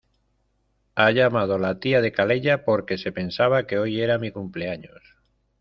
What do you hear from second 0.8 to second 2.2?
Ha llamado la tía de